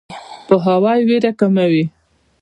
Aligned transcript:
پوهاوی 0.47 0.99
ویره 1.07 1.31
کموي. 1.39 1.83